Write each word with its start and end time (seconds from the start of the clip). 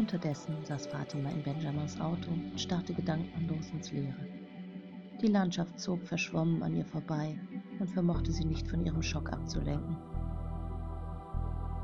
Unterdessen 0.00 0.56
saß 0.64 0.86
Fatima 0.86 1.28
in 1.28 1.42
Benjamins 1.42 2.00
Auto 2.00 2.30
und 2.30 2.58
starrte 2.58 2.94
gedankenlos 2.94 3.68
ins 3.70 3.92
Leere. 3.92 4.26
Die 5.20 5.26
Landschaft 5.26 5.78
zog 5.78 6.02
verschwommen 6.06 6.62
an 6.62 6.74
ihr 6.74 6.86
vorbei 6.86 7.38
und 7.78 7.90
vermochte 7.90 8.32
sie 8.32 8.46
nicht 8.46 8.66
von 8.66 8.82
ihrem 8.82 9.02
Schock 9.02 9.30
abzulenken. 9.30 9.98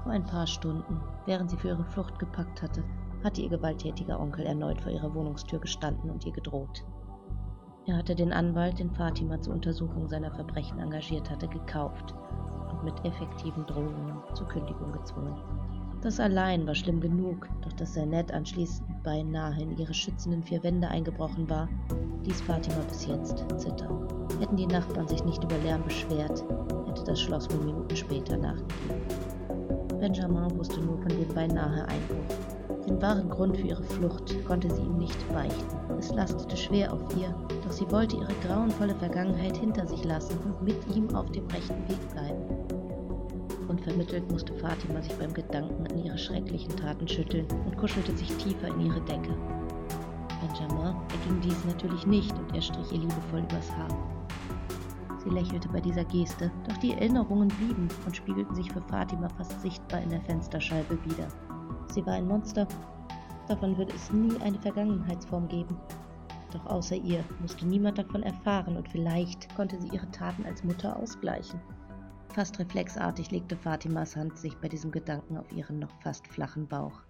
Vor 0.02 0.12
ein 0.12 0.25
paar 0.25 0.47
Stunden, 0.47 0.98
während 1.27 1.51
sie 1.51 1.59
für 1.59 1.69
ihre 1.69 1.84
Flucht 1.84 2.19
gepackt 2.19 2.62
hatte, 2.62 2.83
hatte 3.23 3.42
ihr 3.42 3.51
gewalttätiger 3.51 4.19
Onkel 4.19 4.47
erneut 4.47 4.80
vor 4.80 4.92
ihrer 4.92 5.14
Wohnungstür 5.14 5.61
gestanden 5.61 6.09
und 6.09 6.25
ihr 6.25 6.33
gedroht. 6.33 6.87
Er 7.84 7.98
hatte 7.98 8.14
den 8.14 8.33
Anwalt, 8.33 8.78
den 8.78 8.92
Fatima 8.92 9.42
zur 9.42 9.53
Untersuchung 9.53 10.09
seiner 10.09 10.30
Verbrechen 10.30 10.78
engagiert 10.78 11.28
hatte, 11.28 11.48
gekauft 11.48 12.14
und 12.70 12.83
mit 12.83 13.05
effektiven 13.05 13.67
Drohungen 13.67 14.23
zur 14.33 14.48
Kündigung 14.48 14.91
gezwungen. 14.92 15.37
Das 16.02 16.20
allein 16.20 16.66
war 16.66 16.74
schlimm 16.74 17.00
genug, 17.00 17.48
doch 17.62 17.73
dass 17.73 17.95
Zanet 17.95 18.30
anschließend 18.30 19.02
beinahe 19.02 19.60
in 19.60 19.77
ihre 19.78 19.95
schützenden 19.95 20.42
vier 20.42 20.62
Wände 20.62 20.88
eingebrochen 20.88 21.48
war, 21.48 21.69
ließ 22.24 22.42
Fatima 22.42 22.80
bis 22.88 23.06
jetzt 23.06 23.45
zittern. 23.56 24.06
Hätten 24.38 24.56
die 24.56 24.66
Nachbarn 24.66 25.09
sich 25.09 25.24
nicht 25.24 25.42
über 25.42 25.56
Lärm 25.59 25.82
beschwert, 25.82 26.45
hätte 26.86 27.05
das 27.05 27.20
Schloss 27.20 27.50
wohl 27.50 27.64
Minuten 27.64 27.96
später 27.96 28.36
nachgegeben. 28.36 29.00
Benjamin 29.98 30.56
wusste 30.59 30.80
nur 30.80 30.98
von 30.98 31.09
dem 31.09 31.34
beinahe 31.34 31.88
Einbruch. 31.88 32.86
Den 32.86 33.00
wahren 33.02 33.28
Grund 33.28 33.56
für 33.56 33.66
ihre 33.66 33.83
Flucht 33.83 34.44
konnte 34.44 34.72
sie 34.72 34.83
ihm 34.83 34.98
nicht 34.98 35.33
beichten. 35.33 35.77
Es 35.98 36.12
lastete 36.12 36.56
schwer 36.56 36.92
auf 36.92 37.03
ihr, 37.16 37.34
doch 37.64 37.72
sie 37.72 37.91
wollte 37.91 38.16
ihre 38.16 38.34
grauenvolle 38.47 38.94
Vergangenheit 38.94 39.56
hinter 39.56 39.86
sich 39.86 40.05
lassen 40.05 40.38
und 40.44 40.62
mit 40.62 40.77
ihm 40.94 41.12
auf 41.16 41.31
dem 41.33 41.47
rechten 41.48 41.88
Weg 41.88 42.10
bleiben. 42.12 42.66
Unvermittelt 43.87 44.29
musste 44.33 44.53
Fatima 44.55 45.01
sich 45.01 45.15
beim 45.15 45.33
Gedanken 45.33 45.87
an 45.87 46.05
ihre 46.05 46.19
schrecklichen 46.19 46.77
Taten 46.77 47.06
schütteln 47.06 47.47
und 47.67 47.77
kuschelte 47.77 48.11
sich 48.17 48.34
tiefer 48.37 48.67
in 48.67 48.81
ihre 48.81 49.01
Decke. 49.03 49.33
Benjamin 50.41 50.97
erging 51.12 51.41
dies 51.41 51.65
natürlich 51.65 52.05
nicht 52.05 52.37
und 52.37 52.53
er 52.53 52.62
strich 52.62 52.91
ihr 52.91 52.98
liebevoll 52.98 53.45
übers 53.48 53.70
Haar. 53.70 53.87
Sie 55.23 55.31
lächelte 55.31 55.69
bei 55.69 55.81
dieser 55.81 56.05
Geste, 56.05 56.51
doch 56.69 56.77
die 56.78 56.95
Erinnerungen 56.95 57.47
blieben 57.47 57.87
und 58.05 58.17
spiegelten 58.17 58.56
sich 58.56 58.73
für 58.73 58.83
Fatima 58.83 59.28
fast 59.28 59.61
sichtbar 59.62 60.03
in 60.03 60.11
der 60.11 60.23
Fensterscheibe 60.23 60.98
wieder. 61.05 61.28
Sie 61.95 62.05
war 62.05 62.15
ein 62.15 62.27
Monster, 62.27 62.67
davon 63.47 63.78
würde 63.78 63.95
es 63.95 64.11
nie 64.11 64.37
eine 64.41 64.59
Vergangenheitsform 64.59 65.47
geben. 65.47 65.78
Doch 66.53 66.67
außer 66.67 66.97
ihr 66.97 67.23
musste 67.41 67.65
niemand 67.65 67.98
davon 67.98 68.25
erfahren 68.25 68.77
und 68.77 68.89
vielleicht 68.89 69.55
konnte 69.55 69.81
sie 69.81 69.91
ihre 69.93 70.11
Taten 70.11 70.45
als 70.45 70.65
Mutter 70.65 70.97
ausgleichen. 70.97 71.61
Fast 72.34 72.58
reflexartig 72.58 73.30
legte 73.30 73.56
Fatimas 73.56 74.14
Hand 74.16 74.38
sich 74.38 74.55
bei 74.56 74.69
diesem 74.69 74.91
Gedanken 74.91 75.36
auf 75.38 75.50
ihren 75.52 75.78
noch 75.78 76.00
fast 76.02 76.27
flachen 76.28 76.69
Bauch. 76.69 77.02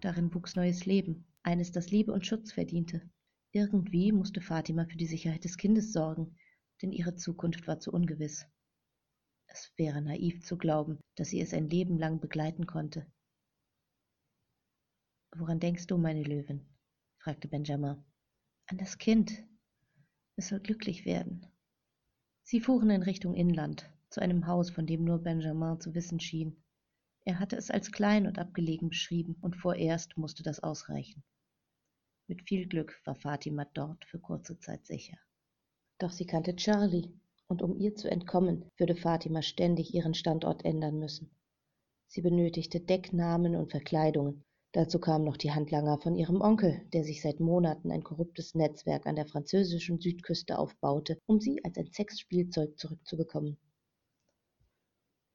Darin 0.00 0.34
wuchs 0.34 0.56
neues 0.56 0.86
Leben, 0.86 1.26
eines, 1.42 1.72
das 1.72 1.90
Liebe 1.90 2.12
und 2.12 2.26
Schutz 2.26 2.52
verdiente. 2.52 3.08
Irgendwie 3.52 4.12
musste 4.12 4.40
Fatima 4.40 4.84
für 4.84 4.96
die 4.96 5.06
Sicherheit 5.06 5.44
des 5.44 5.56
Kindes 5.56 5.92
sorgen, 5.92 6.36
denn 6.82 6.92
ihre 6.92 7.16
Zukunft 7.16 7.66
war 7.66 7.80
zu 7.80 7.92
ungewiss. 7.92 8.46
Es 9.46 9.72
wäre 9.76 10.00
naiv 10.00 10.44
zu 10.44 10.56
glauben, 10.56 11.00
dass 11.16 11.30
sie 11.30 11.40
es 11.40 11.52
ein 11.52 11.68
Leben 11.68 11.98
lang 11.98 12.20
begleiten 12.20 12.66
konnte. 12.66 13.10
Woran 15.36 15.60
denkst 15.60 15.86
du, 15.86 15.98
meine 15.98 16.22
Löwin? 16.22 16.66
fragte 17.18 17.48
Benjamin. 17.48 18.04
An 18.66 18.78
das 18.78 18.98
Kind. 18.98 19.44
Es 20.36 20.48
soll 20.48 20.60
glücklich 20.60 21.04
werden. 21.04 21.46
Sie 22.42 22.60
fuhren 22.60 22.90
in 22.90 23.02
Richtung 23.02 23.34
Inland, 23.34 23.90
zu 24.10 24.20
einem 24.20 24.46
Haus, 24.46 24.70
von 24.70 24.86
dem 24.86 25.04
nur 25.04 25.18
Benjamin 25.18 25.80
zu 25.80 25.94
wissen 25.94 26.20
schien. 26.20 26.62
Er 27.24 27.38
hatte 27.38 27.56
es 27.56 27.70
als 27.70 27.92
klein 27.92 28.26
und 28.26 28.38
abgelegen 28.38 28.88
beschrieben, 28.88 29.36
und 29.40 29.56
vorerst 29.56 30.16
musste 30.16 30.42
das 30.42 30.60
ausreichen. 30.60 31.22
Mit 32.26 32.42
viel 32.48 32.66
Glück 32.66 33.00
war 33.04 33.14
Fatima 33.14 33.64
dort 33.74 34.04
für 34.04 34.18
kurze 34.18 34.58
Zeit 34.58 34.86
sicher. 34.86 35.16
Doch 35.98 36.10
sie 36.10 36.26
kannte 36.26 36.56
Charlie, 36.56 37.12
und 37.46 37.62
um 37.62 37.76
ihr 37.76 37.94
zu 37.94 38.10
entkommen, 38.10 38.70
würde 38.76 38.94
Fatima 38.94 39.42
ständig 39.42 39.94
ihren 39.94 40.14
Standort 40.14 40.64
ändern 40.64 40.98
müssen. 40.98 41.30
Sie 42.06 42.22
benötigte 42.22 42.80
Decknamen 42.80 43.54
und 43.54 43.70
Verkleidungen. 43.70 44.42
Dazu 44.72 44.98
kamen 45.00 45.24
noch 45.24 45.36
die 45.36 45.50
Handlanger 45.50 45.98
von 45.98 46.14
ihrem 46.14 46.40
Onkel, 46.40 46.80
der 46.92 47.04
sich 47.04 47.22
seit 47.22 47.40
Monaten 47.40 47.90
ein 47.90 48.04
korruptes 48.04 48.54
Netzwerk 48.54 49.06
an 49.06 49.16
der 49.16 49.26
französischen 49.26 50.00
Südküste 50.00 50.58
aufbaute, 50.58 51.18
um 51.26 51.40
sie 51.40 51.64
als 51.64 51.76
ein 51.76 51.90
Sexspielzeug 51.92 52.78
zurückzubekommen. 52.78 53.58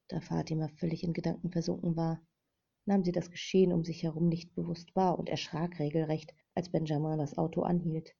Da 0.07 0.21
Fatima 0.21 0.67
völlig 0.67 1.03
in 1.03 1.13
Gedanken 1.13 1.51
versunken 1.51 1.95
war, 1.95 2.21
nahm 2.85 3.03
sie 3.03 3.11
das 3.11 3.31
Geschehen 3.31 3.73
um 3.73 3.83
sich 3.83 4.03
herum 4.03 4.27
nicht 4.27 4.53
bewusst 4.53 4.95
wahr 4.95 5.17
und 5.17 5.29
erschrak 5.29 5.79
regelrecht, 5.79 6.33
als 6.53 6.69
Benjamin 6.69 7.17
das 7.17 7.37
Auto 7.37 7.63
anhielt. 7.63 8.15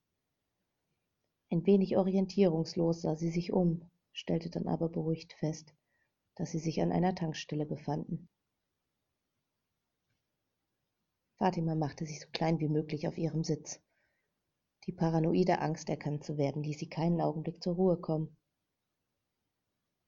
Ein 1.51 1.65
wenig 1.65 1.95
orientierungslos 1.95 3.01
sah 3.01 3.15
sie 3.15 3.29
sich 3.29 3.53
um, 3.53 3.89
stellte 4.13 4.49
dann 4.49 4.67
aber 4.67 4.89
beruhigt 4.89 5.33
fest, 5.33 5.73
dass 6.35 6.51
sie 6.51 6.59
sich 6.59 6.81
an 6.81 6.91
einer 6.91 7.13
Tankstelle 7.13 7.65
befanden. 7.65 8.27
Fatima 11.37 11.75
machte 11.75 12.05
sich 12.05 12.19
so 12.19 12.27
klein 12.31 12.59
wie 12.59 12.69
möglich 12.69 13.07
auf 13.07 13.17
ihrem 13.17 13.43
Sitz. 13.43 13.79
Die 14.87 14.91
paranoide 14.91 15.59
Angst, 15.59 15.89
erkannt 15.89 16.23
zu 16.23 16.37
werden, 16.37 16.63
ließ 16.63 16.79
sie 16.79 16.89
keinen 16.89 17.21
Augenblick 17.21 17.61
zur 17.61 17.75
Ruhe 17.75 17.97
kommen. 17.97 18.35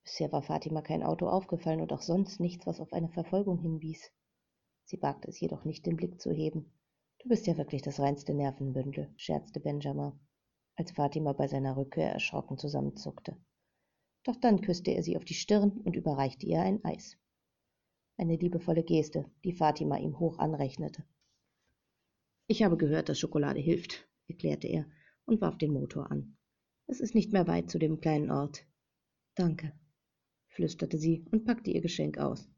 Bisher 0.07 0.31
war 0.31 0.41
Fatima 0.41 0.81
kein 0.81 1.03
Auto 1.03 1.27
aufgefallen 1.27 1.81
und 1.81 1.91
auch 1.91 2.01
sonst 2.01 2.39
nichts, 2.39 2.65
was 2.65 2.79
auf 2.79 2.93
eine 2.93 3.09
Verfolgung 3.09 3.59
hinwies. 3.59 4.09
Sie 4.85 5.01
wagte 5.01 5.27
es 5.27 5.37
jedoch 5.37 5.65
nicht, 5.65 5.85
den 5.85 5.97
Blick 5.97 6.21
zu 6.21 6.31
heben. 6.31 6.71
Du 7.19 7.27
bist 7.27 7.45
ja 7.45 7.57
wirklich 7.57 7.81
das 7.81 7.99
reinste 7.99 8.33
Nervenbündel, 8.33 9.13
scherzte 9.17 9.59
Benjamin, 9.59 10.13
als 10.77 10.91
Fatima 10.91 11.33
bei 11.33 11.49
seiner 11.49 11.75
Rückkehr 11.75 12.09
erschrocken 12.09 12.57
zusammenzuckte. 12.57 13.35
Doch 14.23 14.37
dann 14.37 14.61
küsste 14.61 14.91
er 14.91 15.03
sie 15.03 15.17
auf 15.17 15.25
die 15.25 15.33
Stirn 15.33 15.71
und 15.71 15.97
überreichte 15.97 16.45
ihr 16.45 16.61
ein 16.61 16.85
Eis. 16.85 17.17
Eine 18.15 18.37
liebevolle 18.37 18.85
Geste, 18.85 19.29
die 19.43 19.51
Fatima 19.51 19.97
ihm 19.97 20.19
hoch 20.19 20.39
anrechnete. 20.39 21.03
Ich 22.47 22.63
habe 22.63 22.77
gehört, 22.77 23.09
dass 23.09 23.19
Schokolade 23.19 23.59
hilft, 23.59 24.07
erklärte 24.29 24.67
er 24.67 24.85
und 25.25 25.41
warf 25.41 25.57
den 25.57 25.73
Motor 25.73 26.09
an. 26.09 26.37
Es 26.85 27.01
ist 27.01 27.13
nicht 27.13 27.33
mehr 27.33 27.45
weit 27.47 27.69
zu 27.69 27.77
dem 27.77 27.99
kleinen 27.99 28.31
Ort. 28.31 28.65
Danke, 29.35 29.73
flüsterte 30.57 30.97
sie 30.97 31.23
und 31.31 31.45
packte 31.45 31.69
ihr 31.69 31.81
Geschenk 31.81 32.17
aus. 32.17 32.49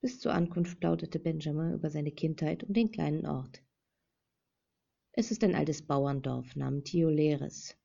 Bis 0.00 0.18
zur 0.18 0.32
Ankunft 0.32 0.80
plauderte 0.80 1.18
Benjamin 1.18 1.74
über 1.74 1.90
seine 1.90 2.10
Kindheit 2.10 2.64
und 2.64 2.74
den 2.74 2.90
kleinen 2.90 3.26
Ort. 3.26 3.62
Es 5.12 5.30
ist 5.30 5.44
ein 5.44 5.54
altes 5.54 5.82
Bauerndorf 5.82 6.56
namens 6.56 6.84
Tioleres. 6.84 7.76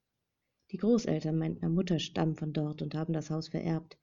Die 0.71 0.77
Großeltern 0.77 1.37
meiner 1.37 1.67
Mutter 1.67 1.99
stammen 1.99 2.35
von 2.35 2.53
dort 2.53 2.81
und 2.81 2.95
haben 2.95 3.11
das 3.11 3.29
Haus 3.29 3.49
vererbt. 3.49 3.97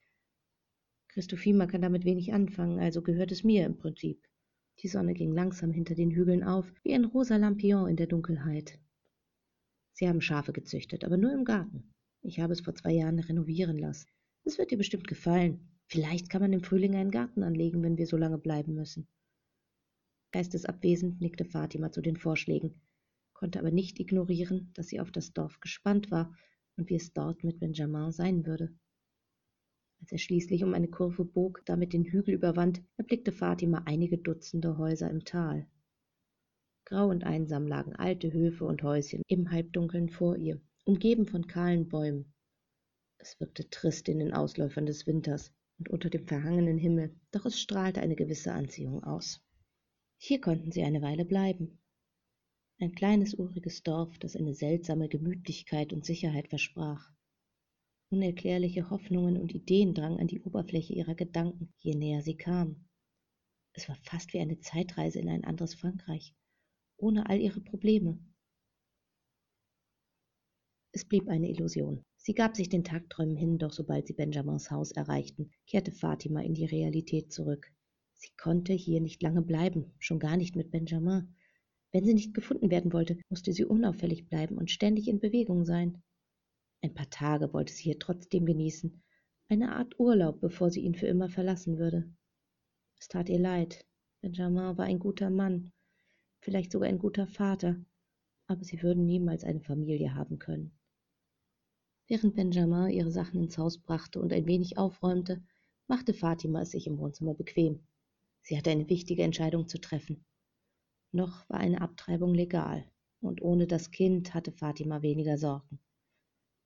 Christophima 1.07 1.65
kann 1.65 1.81
damit 1.81 2.05
wenig 2.05 2.31
anfangen, 2.31 2.79
also 2.79 3.01
gehört 3.01 3.31
es 3.31 3.43
mir 3.43 3.65
im 3.65 3.77
Prinzip. 3.79 4.27
Die 4.83 4.89
Sonne 4.89 5.15
ging 5.15 5.33
langsam 5.33 5.71
hinter 5.71 5.95
den 5.95 6.11
Hügeln 6.11 6.43
auf, 6.43 6.71
wie 6.83 6.93
ein 6.93 7.05
rosa 7.05 7.37
Lampion 7.37 7.89
in 7.89 7.95
der 7.95 8.07
Dunkelheit. 8.07 8.77
Sie 9.93 10.07
haben 10.07 10.21
Schafe 10.21 10.53
gezüchtet, 10.53 11.03
aber 11.03 11.17
nur 11.17 11.33
im 11.33 11.45
Garten. 11.45 11.91
Ich 12.21 12.39
habe 12.39 12.53
es 12.53 12.61
vor 12.61 12.75
zwei 12.75 12.91
Jahren 12.91 13.17
renovieren 13.17 13.79
lassen. 13.79 14.07
Es 14.43 14.57
wird 14.57 14.71
dir 14.71 14.77
bestimmt 14.77 15.07
gefallen. 15.07 15.69
Vielleicht 15.85 16.29
kann 16.29 16.41
man 16.41 16.53
im 16.53 16.63
Frühling 16.63 16.95
einen 16.95 17.11
Garten 17.11 17.43
anlegen, 17.43 17.83
wenn 17.83 17.97
wir 17.97 18.07
so 18.07 18.17
lange 18.17 18.37
bleiben 18.37 18.73
müssen. 18.73 19.07
Geistesabwesend 20.31 21.19
nickte 21.19 21.45
Fatima 21.45 21.91
zu 21.91 22.01
den 22.01 22.15
Vorschlägen, 22.15 22.81
konnte 23.33 23.59
aber 23.59 23.71
nicht 23.71 23.99
ignorieren, 23.99 24.71
dass 24.73 24.87
sie 24.87 25.01
auf 25.01 25.11
das 25.11 25.33
Dorf 25.33 25.59
gespannt 25.59 26.09
war 26.09 26.33
und 26.77 26.89
wie 26.89 26.95
es 26.95 27.11
dort 27.11 27.43
mit 27.43 27.59
Benjamin 27.59 28.11
sein 28.11 28.45
würde. 28.45 28.73
Als 29.99 30.11
er 30.11 30.17
schließlich 30.17 30.63
um 30.63 30.73
eine 30.73 30.87
Kurve 30.87 31.25
bog, 31.25 31.61
damit 31.65 31.93
den 31.93 32.05
Hügel 32.05 32.33
überwand, 32.33 32.81
erblickte 32.97 33.31
Fatima 33.31 33.83
einige 33.85 34.17
Dutzende 34.17 34.77
Häuser 34.77 35.09
im 35.11 35.25
Tal. 35.25 35.67
Grau 36.85 37.09
und 37.09 37.23
einsam 37.23 37.67
lagen 37.67 37.95
alte 37.95 38.33
Höfe 38.33 38.65
und 38.65 38.81
Häuschen 38.81 39.21
im 39.27 39.51
Halbdunkeln 39.51 40.09
vor 40.09 40.37
ihr, 40.37 40.59
umgeben 40.85 41.27
von 41.27 41.45
kahlen 41.45 41.87
Bäumen. 41.87 42.33
Es 43.23 43.39
wirkte 43.39 43.69
trist 43.69 44.09
in 44.09 44.17
den 44.17 44.33
Ausläufern 44.33 44.87
des 44.87 45.05
Winters 45.05 45.53
und 45.77 45.89
unter 45.89 46.09
dem 46.09 46.25
verhangenen 46.25 46.79
Himmel, 46.79 47.15
doch 47.29 47.45
es 47.45 47.61
strahlte 47.61 48.01
eine 48.01 48.15
gewisse 48.15 48.51
Anziehung 48.51 49.03
aus. 49.03 49.45
Hier 50.17 50.41
konnten 50.41 50.71
sie 50.71 50.81
eine 50.81 51.03
Weile 51.03 51.23
bleiben. 51.23 51.79
Ein 52.79 52.95
kleines 52.95 53.35
uriges 53.35 53.83
Dorf, 53.83 54.17
das 54.17 54.35
eine 54.35 54.55
seltsame 54.55 55.07
Gemütlichkeit 55.07 55.93
und 55.93 56.03
Sicherheit 56.03 56.47
versprach. 56.47 57.11
Unerklärliche 58.09 58.89
Hoffnungen 58.89 59.37
und 59.37 59.53
Ideen 59.53 59.93
drangen 59.93 60.19
an 60.19 60.27
die 60.27 60.41
Oberfläche 60.41 60.93
ihrer 60.93 61.13
Gedanken, 61.13 61.71
je 61.77 61.93
näher 61.93 62.23
sie 62.23 62.37
kamen. 62.37 62.89
Es 63.73 63.87
war 63.87 63.97
fast 63.97 64.33
wie 64.33 64.39
eine 64.39 64.59
Zeitreise 64.61 65.19
in 65.19 65.29
ein 65.29 65.43
anderes 65.43 65.75
Frankreich, 65.75 66.35
ohne 66.97 67.29
all 67.29 67.39
ihre 67.39 67.61
Probleme. 67.61 68.17
Es 70.93 71.05
blieb 71.05 71.29
eine 71.29 71.49
Illusion. 71.49 72.03
Sie 72.17 72.33
gab 72.33 72.57
sich 72.57 72.67
den 72.67 72.83
Tagträumen 72.83 73.37
hin, 73.37 73.57
doch 73.57 73.71
sobald 73.71 74.07
sie 74.07 74.13
Benjamins 74.13 74.71
Haus 74.71 74.91
erreichten, 74.91 75.49
kehrte 75.65 75.93
Fatima 75.93 76.41
in 76.41 76.53
die 76.53 76.65
Realität 76.65 77.31
zurück. 77.31 77.71
Sie 78.13 78.31
konnte 78.37 78.73
hier 78.73 78.99
nicht 78.99 79.23
lange 79.23 79.41
bleiben, 79.41 79.93
schon 79.99 80.19
gar 80.19 80.35
nicht 80.35 80.55
mit 80.55 80.69
Benjamin. 80.69 81.33
Wenn 81.93 82.05
sie 82.05 82.13
nicht 82.13 82.33
gefunden 82.33 82.69
werden 82.69 82.91
wollte, 82.91 83.17
musste 83.29 83.53
sie 83.53 83.63
unauffällig 83.63 84.27
bleiben 84.27 84.57
und 84.57 84.69
ständig 84.69 85.07
in 85.07 85.21
Bewegung 85.21 85.63
sein. 85.63 86.03
Ein 86.81 86.93
paar 86.93 87.09
Tage 87.09 87.53
wollte 87.53 87.71
sie 87.71 87.83
hier 87.83 87.97
trotzdem 87.97 88.45
genießen, 88.45 89.01
eine 89.47 89.75
Art 89.75 89.97
Urlaub, 89.97 90.41
bevor 90.41 90.71
sie 90.71 90.81
ihn 90.81 90.95
für 90.95 91.07
immer 91.07 91.29
verlassen 91.29 91.77
würde. 91.77 92.13
Es 92.99 93.07
tat 93.07 93.29
ihr 93.29 93.39
leid. 93.39 93.85
Benjamin 94.21 94.77
war 94.77 94.85
ein 94.85 94.99
guter 94.99 95.29
Mann, 95.29 95.71
vielleicht 96.41 96.71
sogar 96.71 96.89
ein 96.89 96.99
guter 96.99 97.27
Vater, 97.27 97.77
aber 98.47 98.63
sie 98.65 98.83
würden 98.83 99.05
niemals 99.05 99.45
eine 99.45 99.61
Familie 99.61 100.13
haben 100.15 100.37
können. 100.37 100.77
Während 102.11 102.35
Benjamin 102.35 102.89
ihre 102.89 103.09
Sachen 103.09 103.39
ins 103.41 103.57
Haus 103.57 103.77
brachte 103.77 104.19
und 104.19 104.33
ein 104.33 104.45
wenig 104.45 104.77
aufräumte, 104.77 105.41
machte 105.87 106.13
Fatima 106.13 106.63
es 106.63 106.71
sich 106.71 106.85
im 106.85 106.97
Wohnzimmer 106.97 107.33
bequem. 107.33 107.87
Sie 108.41 108.57
hatte 108.57 108.69
eine 108.69 108.89
wichtige 108.89 109.23
Entscheidung 109.23 109.69
zu 109.69 109.79
treffen. 109.79 110.25
Noch 111.13 111.49
war 111.49 111.61
eine 111.61 111.79
Abtreibung 111.79 112.33
legal, 112.33 112.83
und 113.21 113.41
ohne 113.41 113.65
das 113.65 113.91
Kind 113.91 114.33
hatte 114.33 114.51
Fatima 114.51 115.01
weniger 115.01 115.37
Sorgen. 115.37 115.79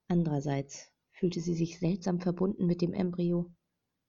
Andererseits 0.07 0.91
fühlte 1.11 1.41
sie 1.41 1.53
sich 1.53 1.77
seltsam 1.77 2.19
verbunden 2.19 2.65
mit 2.65 2.81
dem 2.81 2.93
Embryo. 2.93 3.53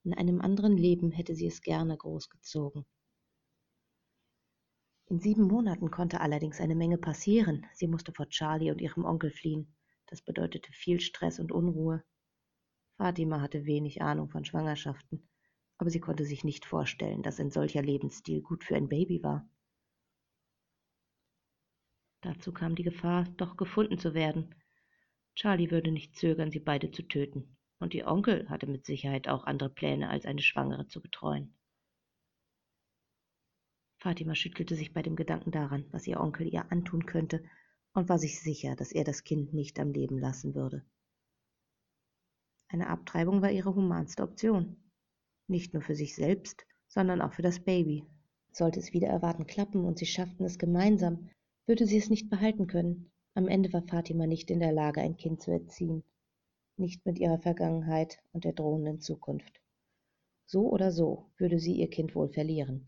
In 0.05 0.15
einem 0.15 0.41
anderen 0.41 0.79
Leben 0.79 1.11
hätte 1.13 1.35
sie 1.35 1.49
es 1.49 1.61
gerne 1.61 1.99
großgezogen. 1.99 2.87
In 5.11 5.21
sieben 5.21 5.43
Monaten 5.43 5.91
konnte 5.91 6.23
allerdings 6.23 6.63
eine 6.63 6.75
Menge 6.75 6.97
passieren. 6.97 7.67
Sie 7.75 7.89
musste 7.89 8.15
vor 8.15 8.27
Charlie 8.31 8.71
und 8.71 8.81
ihrem 8.81 9.05
Onkel 9.05 9.31
fliehen. 9.31 9.76
Das 10.07 10.23
bedeutete 10.23 10.73
viel 10.73 11.01
Stress 11.01 11.39
und 11.39 11.53
Unruhe. 11.53 12.05
Fatima 12.97 13.41
hatte 13.41 13.67
wenig 13.67 14.03
Ahnung 14.03 14.29
von 14.31 14.45
Schwangerschaften 14.45 15.29
aber 15.79 15.91
sie 15.91 16.01
konnte 16.01 16.25
sich 16.25 16.45
nicht 16.45 16.65
vorstellen, 16.65 17.23
dass 17.23 17.41
ein 17.41 17.51
solcher 17.51 17.83
Lebensstil 17.83 18.43
gut 18.43 18.65
für 18.65 18.77
ein 18.77 18.89
Baby 18.89 19.23
war. 19.23 19.49
Dazu 22.23 22.53
kam 22.53 22.75
die 22.75 22.83
Gefahr, 22.83 23.25
doch 23.37 23.57
gefunden 23.57 23.99
zu 23.99 24.15
werden. 24.15 24.55
Charlie 25.35 25.71
würde 25.71 25.93
nicht 25.93 26.17
zögern, 26.17 26.51
sie 26.51 26.61
beide 26.61 26.91
zu 26.91 27.03
töten, 27.03 27.57
und 27.79 27.95
ihr 27.95 28.07
Onkel 28.07 28.49
hatte 28.49 28.67
mit 28.67 28.87
Sicherheit 28.87 29.29
auch 29.29 29.45
andere 29.45 29.69
Pläne, 29.69 30.09
als 30.09 30.25
eine 30.25 30.41
Schwangere 30.41 30.87
zu 30.87 31.03
betreuen. 31.03 31.55
Fatima 33.99 34.35
schüttelte 34.35 34.77
sich 34.77 34.93
bei 34.95 35.03
dem 35.03 35.15
Gedanken 35.15 35.51
daran, 35.51 35.85
was 35.91 36.07
ihr 36.07 36.21
Onkel 36.21 36.47
ihr 36.53 36.71
antun 36.73 37.07
könnte, 37.07 37.45
und 37.97 38.09
war 38.09 38.19
sich 38.19 38.41
sicher, 38.41 38.77
dass 38.77 38.93
er 38.93 39.05
das 39.05 39.25
Kind 39.25 39.53
nicht 39.53 39.79
am 39.81 39.93
Leben 39.93 40.19
lassen 40.19 40.55
würde. 40.55 40.85
Eine 42.69 42.89
Abtreibung 42.89 43.43
war 43.43 43.51
ihre 43.51 43.75
humanste 43.75 44.23
Option 44.23 44.77
nicht 45.49 45.75
nur 45.75 45.83
für 45.83 45.95
sich 45.95 46.15
selbst, 46.15 46.67
sondern 46.89 47.21
auch 47.21 47.33
für 47.33 47.43
das 47.43 47.61
Baby. 47.61 48.05
Sollte 48.51 48.81
es 48.81 48.93
wieder 48.93 49.09
erwarten 49.09 49.47
klappen 49.47 49.85
und 49.85 49.99
sie 49.99 50.07
schafften 50.07 50.45
es 50.45 50.59
gemeinsam, 50.59 51.29
würde 51.67 51.87
sie 51.87 51.99
es 51.99 52.11
nicht 52.11 52.31
behalten 52.31 52.67
können. 52.67 53.11
Am 53.35 53.49
Ende 53.49 53.73
war 53.73 53.83
Fatima 53.83 54.27
nicht 54.27 54.51
in 54.51 54.61
der 54.61 54.73
Lage, 54.73 55.01
ein 55.01 55.17
Kind 55.17 55.43
zu 55.43 55.51
erziehen. 55.51 56.03
Nicht 56.77 57.05
mit 57.07 57.19
ihrer 57.19 57.39
Vergangenheit 57.39 58.19
und 58.33 58.45
der 58.45 58.53
drohenden 58.53 59.01
Zukunft. 59.01 59.61
So 60.47 60.71
oder 60.71 60.91
so 60.91 61.31
würde 61.37 61.59
sie 61.59 61.75
ihr 61.75 61.91
Kind 61.91 62.15
wohl 62.15 62.29
verlieren. 62.29 62.87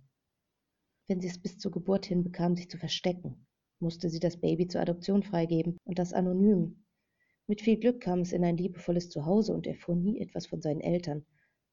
Wenn 1.06 1.20
sie 1.20 1.28
es 1.28 1.38
bis 1.38 1.58
zur 1.58 1.72
Geburt 1.72 2.06
hinbekam, 2.06 2.56
sich 2.56 2.68
zu 2.68 2.78
verstecken, 2.78 3.46
musste 3.80 4.10
sie 4.10 4.20
das 4.20 4.36
Baby 4.36 4.66
zur 4.66 4.80
Adoption 4.80 5.22
freigeben 5.22 5.78
und 5.84 5.98
das 5.98 6.12
anonym. 6.12 6.84
Mit 7.46 7.62
viel 7.62 7.78
Glück 7.78 8.00
kam 8.00 8.20
es 8.20 8.32
in 8.32 8.44
ein 8.44 8.56
liebevolles 8.56 9.08
Zuhause 9.08 9.54
und 9.54 9.66
erfuhr 9.66 9.96
nie 9.96 10.20
etwas 10.20 10.46
von 10.46 10.60
seinen 10.60 10.80
Eltern 10.80 11.24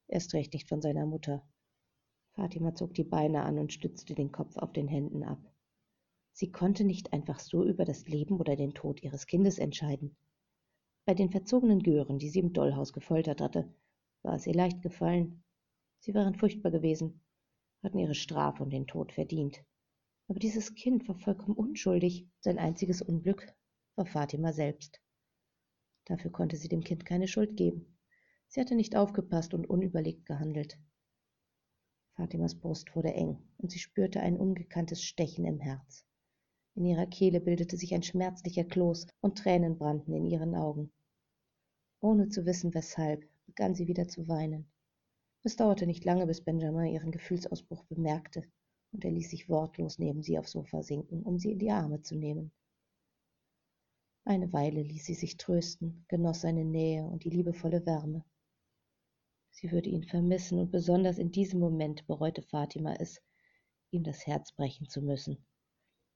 erst 0.08 0.34
recht 0.34 0.52
nicht 0.52 0.68
von 0.68 0.80
seiner 0.80 1.06
Mutter. 1.06 1.42
Fatima 2.32 2.74
zog 2.74 2.94
die 2.94 3.04
Beine 3.04 3.42
an 3.42 3.58
und 3.58 3.72
stützte 3.72 4.14
den 4.14 4.30
Kopf 4.30 4.56
auf 4.56 4.72
den 4.72 4.88
Händen 4.88 5.22
ab. 5.22 5.40
Sie 6.32 6.52
konnte 6.52 6.84
nicht 6.84 7.12
einfach 7.12 7.40
so 7.40 7.64
über 7.64 7.84
das 7.84 8.06
Leben 8.06 8.38
oder 8.38 8.56
den 8.56 8.74
Tod 8.74 9.02
ihres 9.02 9.26
Kindes 9.26 9.58
entscheiden. 9.58 10.16
Bei 11.06 11.14
den 11.14 11.30
verzogenen 11.30 11.82
Gören, 11.82 12.18
die 12.18 12.28
sie 12.28 12.40
im 12.40 12.52
Dollhaus 12.52 12.92
gefoltert 12.92 13.40
hatte, 13.40 13.72
war 14.22 14.34
es 14.34 14.46
ihr 14.46 14.54
leicht 14.54 14.82
gefallen. 14.82 15.42
Sie 16.00 16.14
waren 16.14 16.34
furchtbar 16.34 16.70
gewesen, 16.70 17.22
hatten 17.82 17.98
ihre 17.98 18.14
Strafe 18.14 18.62
und 18.62 18.70
den 18.70 18.86
Tod 18.86 19.12
verdient. 19.12 19.64
Aber 20.28 20.38
dieses 20.38 20.74
Kind 20.74 21.06
war 21.08 21.14
vollkommen 21.14 21.56
unschuldig. 21.56 22.28
Sein 22.40 22.58
einziges 22.58 23.00
Unglück 23.00 23.54
war 23.94 24.06
Fatima 24.06 24.52
selbst. 24.52 25.00
Dafür 26.06 26.30
konnte 26.30 26.56
sie 26.56 26.68
dem 26.68 26.82
Kind 26.82 27.04
keine 27.04 27.28
Schuld 27.28 27.56
geben. 27.56 27.96
Sie 28.48 28.60
hatte 28.60 28.74
nicht 28.74 28.96
aufgepasst 28.96 29.54
und 29.54 29.68
unüberlegt 29.68 30.26
gehandelt. 30.26 30.78
Fatimas 32.14 32.54
Brust 32.54 32.94
wurde 32.96 33.12
eng, 33.12 33.38
und 33.58 33.70
sie 33.70 33.78
spürte 33.78 34.20
ein 34.20 34.36
ungekanntes 34.36 35.02
Stechen 35.02 35.44
im 35.44 35.60
Herz. 35.60 36.04
In 36.74 36.86
ihrer 36.86 37.06
Kehle 37.06 37.40
bildete 37.40 37.76
sich 37.76 37.94
ein 37.94 38.02
schmerzlicher 38.02 38.64
Kloß, 38.64 39.06
und 39.20 39.38
Tränen 39.38 39.78
brannten 39.78 40.12
in 40.12 40.24
ihren 40.24 40.54
Augen. 40.54 40.92
Ohne 42.00 42.28
zu 42.28 42.46
wissen 42.46 42.74
weshalb, 42.74 43.28
begann 43.46 43.74
sie 43.74 43.86
wieder 43.86 44.08
zu 44.08 44.28
weinen. 44.28 44.70
Es 45.42 45.56
dauerte 45.56 45.86
nicht 45.86 46.04
lange, 46.04 46.26
bis 46.26 46.42
Benjamin 46.42 46.92
ihren 46.92 47.10
Gefühlsausbruch 47.10 47.84
bemerkte, 47.84 48.42
und 48.92 49.04
er 49.04 49.10
ließ 49.10 49.30
sich 49.30 49.48
wortlos 49.48 49.98
neben 49.98 50.22
sie 50.22 50.38
aufs 50.38 50.52
Sofa 50.52 50.82
sinken, 50.82 51.22
um 51.22 51.38
sie 51.38 51.52
in 51.52 51.58
die 51.58 51.70
Arme 51.70 52.02
zu 52.02 52.14
nehmen. 52.16 52.52
Eine 54.24 54.52
Weile 54.52 54.82
ließ 54.82 55.04
sie 55.04 55.14
sich 55.14 55.36
trösten, 55.36 56.04
genoss 56.08 56.40
seine 56.40 56.64
Nähe 56.64 57.04
und 57.04 57.24
die 57.24 57.30
liebevolle 57.30 57.86
Wärme. 57.86 58.24
Sie 59.50 59.70
würde 59.70 59.88
ihn 59.88 60.02
vermissen, 60.02 60.58
und 60.58 60.70
besonders 60.70 61.16
in 61.16 61.30
diesem 61.30 61.60
Moment 61.60 62.06
bereute 62.06 62.42
Fatima 62.42 62.94
es, 62.94 63.22
ihm 63.90 64.02
das 64.02 64.26
Herz 64.26 64.52
brechen 64.52 64.88
zu 64.88 65.00
müssen. 65.00 65.46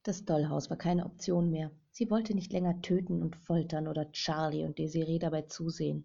Das 0.02 0.24
Dollhaus 0.24 0.70
war 0.70 0.76
keine 0.76 1.06
Option 1.06 1.50
mehr. 1.50 1.70
Sie 1.90 2.10
wollte 2.10 2.34
nicht 2.34 2.52
länger 2.52 2.82
töten 2.82 3.22
und 3.22 3.36
foltern 3.36 3.86
oder 3.86 4.10
Charlie 4.12 4.64
und 4.64 4.78
Desiree 4.78 5.18
dabei 5.18 5.42
zusehen. 5.42 6.04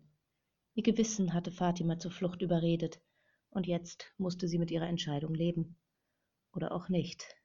Ihr 0.76 0.84
Gewissen 0.84 1.34
hatte 1.34 1.52
Fatima 1.52 1.98
zur 1.98 2.12
Flucht 2.12 2.42
überredet, 2.42 3.02
und 3.50 3.68
jetzt 3.68 4.14
musste 4.18 4.48
sie 4.48 4.60
mit 4.60 4.70
ihrer 4.70 4.88
Entscheidung 4.88 5.34
leben. 5.34 5.78
Oder 6.56 6.72
auch 6.72 6.90
nicht. 6.90 7.36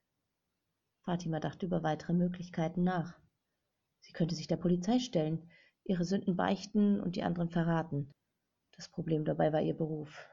Fatima 1.04 1.40
dachte 1.40 1.66
über 1.66 1.82
weitere 1.82 2.12
Möglichkeiten 2.12 2.84
nach. 2.84 3.18
Sie 4.00 4.12
könnte 4.12 4.36
sich 4.36 4.46
der 4.46 4.56
Polizei 4.56 5.00
stellen, 5.00 5.50
ihre 5.84 6.04
Sünden 6.04 6.36
beichten 6.36 7.00
und 7.00 7.16
die 7.16 7.24
anderen 7.24 7.50
verraten. 7.50 8.12
Das 8.76 8.88
Problem 8.88 9.24
dabei 9.24 9.52
war 9.52 9.60
ihr 9.60 9.76
Beruf. 9.76 10.28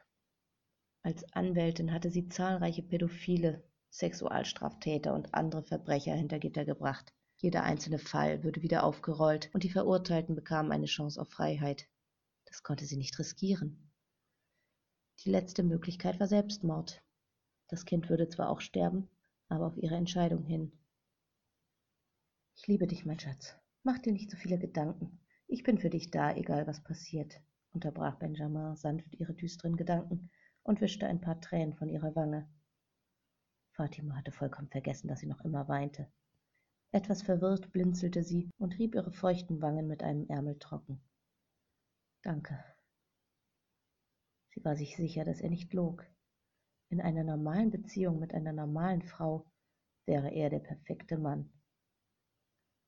Als 1.02 1.24
Anwältin 1.32 1.92
hatte 1.92 2.10
sie 2.10 2.28
zahlreiche 2.28 2.82
Pädophile, 2.82 3.64
Sexualstraftäter 3.90 5.12
und 5.12 5.34
andere 5.34 5.64
Verbrecher 5.64 6.14
hinter 6.14 6.38
Gitter 6.38 6.64
gebracht. 6.64 7.12
Jeder 7.38 7.64
einzelne 7.64 7.98
Fall 7.98 8.44
würde 8.44 8.62
wieder 8.62 8.84
aufgerollt 8.84 9.50
und 9.54 9.64
die 9.64 9.70
Verurteilten 9.70 10.34
bekamen 10.34 10.70
eine 10.70 10.86
Chance 10.86 11.20
auf 11.20 11.30
Freiheit. 11.30 11.88
Das 12.46 12.62
konnte 12.62 12.84
sie 12.84 12.96
nicht 12.96 13.18
riskieren. 13.18 13.90
Die 15.24 15.30
letzte 15.30 15.62
Möglichkeit 15.62 16.20
war 16.20 16.28
Selbstmord. 16.28 17.02
Das 17.68 17.84
Kind 17.84 18.08
würde 18.10 18.28
zwar 18.28 18.50
auch 18.50 18.60
sterben, 18.60 19.08
aber 19.48 19.66
auf 19.66 19.76
ihre 19.76 19.96
Entscheidung 19.96 20.44
hin. 20.44 20.72
Ich 22.56 22.66
liebe 22.66 22.86
dich, 22.86 23.04
mein 23.06 23.20
Schatz. 23.20 23.56
Mach 23.84 23.98
dir 23.98 24.12
nicht 24.12 24.30
so 24.30 24.36
viele 24.36 24.58
Gedanken. 24.58 25.20
Ich 25.46 25.62
bin 25.62 25.78
für 25.78 25.90
dich 25.90 26.10
da, 26.10 26.34
egal 26.34 26.66
was 26.66 26.82
passiert 26.82 27.40
unterbrach 27.72 28.16
Benjamin 28.16 28.74
sanft 28.76 29.14
ihre 29.14 29.34
düsteren 29.34 29.76
Gedanken 29.76 30.30
und 30.62 30.80
wischte 30.80 31.06
ein 31.06 31.20
paar 31.20 31.40
Tränen 31.40 31.74
von 31.74 31.88
ihrer 31.88 32.14
Wange. 32.16 32.48
Fatima 33.70 34.16
hatte 34.16 34.32
vollkommen 34.32 34.68
vergessen, 34.68 35.08
dass 35.08 35.20
sie 35.20 35.28
noch 35.28 35.44
immer 35.44 35.68
weinte. 35.68 36.10
Etwas 36.90 37.22
verwirrt 37.22 37.70
blinzelte 37.72 38.24
sie 38.24 38.50
und 38.58 38.78
rieb 38.78 38.94
ihre 38.94 39.12
feuchten 39.12 39.60
Wangen 39.62 39.86
mit 39.86 40.02
einem 40.02 40.26
Ärmel 40.28 40.58
trocken. 40.58 41.00
Danke. 42.22 42.64
Sie 44.48 44.64
war 44.64 44.74
sich 44.74 44.96
sicher, 44.96 45.24
dass 45.24 45.40
er 45.40 45.50
nicht 45.50 45.72
log. 45.72 46.04
In 46.90 47.02
einer 47.02 47.22
normalen 47.22 47.70
Beziehung 47.70 48.18
mit 48.18 48.32
einer 48.32 48.52
normalen 48.52 49.02
Frau 49.02 49.44
wäre 50.06 50.30
er 50.30 50.48
der 50.48 50.60
perfekte 50.60 51.18
Mann. 51.18 51.50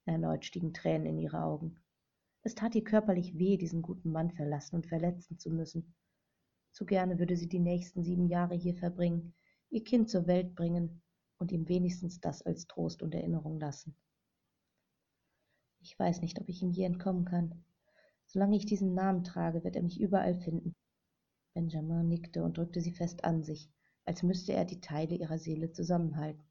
Erneut 0.07 0.47
stiegen 0.47 0.73
Tränen 0.73 1.07
in 1.07 1.19
ihre 1.19 1.43
Augen. 1.43 1.79
Es 2.43 2.55
tat 2.55 2.75
ihr 2.75 2.83
körperlich 2.83 3.39
weh, 3.39 3.59
diesen 3.59 3.83
guten 3.83 4.11
Mann 4.11 4.31
verlassen 4.31 4.77
und 4.77 4.87
verletzen 4.87 5.39
zu 5.39 5.51
müssen. 5.51 5.95
Zu 6.73 6.87
gerne 6.87 7.19
würde 7.19 7.37
sie 7.37 7.49
die 7.49 7.59
nächsten 7.59 8.03
sieben 8.03 8.27
Jahre 8.27 8.55
hier 8.55 8.75
verbringen, 8.75 9.35
ihr 9.69 9.85
Kind 9.85 10.09
zur 10.09 10.27
Welt 10.27 10.55
bringen 10.55 11.03
und 11.37 11.53
ihm 11.53 11.69
wenigstens 11.69 12.21
das 12.21 12.41
als 12.41 12.67
Trost 12.67 13.03
und 13.03 13.15
Erinnerung 13.15 13.61
lassen. 13.61 13.95
Ich 15.81 15.99
weiß 15.99 16.23
nicht, 16.23 16.41
ob 16.41 16.49
ich 16.49 16.63
ihm 16.63 16.71
je 16.71 16.85
entkommen 16.85 17.27
kann. 17.27 17.65
Solange 18.27 18.57
ich 18.57 18.65
diesen 18.65 18.95
Namen 18.95 19.25
trage, 19.25 19.63
wird 19.63 19.77
er 19.77 19.83
mich 19.83 20.01
überall 20.01 20.35
finden. 20.37 20.75
Benjamin 21.55 22.09
nickte 22.09 22.43
und 22.45 22.57
drückte 22.57 22.81
sie 22.81 22.93
fest 22.93 23.25
an 23.25 23.43
sich, 23.43 23.71
als 24.11 24.25
müsste 24.25 24.53
er 24.55 24.65
die 24.65 24.81
Teile 24.81 25.15
ihrer 25.15 25.39
Seele 25.39 25.71
zusammenhalten. 25.71 26.43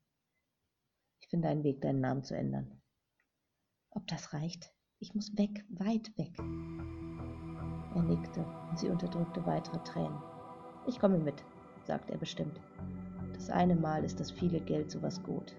Ich 1.20 1.28
finde 1.28 1.50
einen 1.50 1.66
Weg, 1.66 1.82
deinen 1.82 2.00
Namen 2.00 2.24
zu 2.24 2.34
ändern. 2.34 2.80
Ob 3.90 4.08
das 4.08 4.32
reicht? 4.32 4.72
Ich 5.00 5.14
muss 5.14 5.38
weg, 5.38 5.66
weit 5.68 6.18
weg. 6.18 6.32
Er 7.96 8.04
nickte 8.04 8.46
und 8.70 8.80
sie 8.80 8.88
unterdrückte 8.88 9.46
weitere 9.46 9.78
Tränen. 9.84 10.22
Ich 10.88 11.00
komme 11.00 11.18
mit, 11.18 11.44
sagt 11.84 12.10
er 12.10 12.18
bestimmt. 12.18 12.62
Das 13.34 13.50
eine 13.50 13.76
Mal 13.76 14.06
ist 14.06 14.22
das 14.22 14.32
viele 14.32 14.62
Geld 14.62 14.90
sowas 14.90 15.22
gut. 15.22 15.54